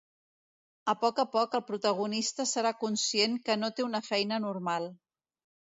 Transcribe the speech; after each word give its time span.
A 0.93 0.95
poc 1.03 1.21
a 1.23 1.25
poc 1.35 1.57
el 1.59 1.63
protagonista 1.67 2.47
serà 2.53 2.73
conscient 2.85 3.39
que 3.47 3.61
no 3.63 3.73
té 3.79 3.89
una 3.91 4.05
feina 4.11 4.43
normal. 4.51 4.93